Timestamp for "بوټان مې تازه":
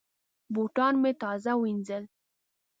0.53-1.53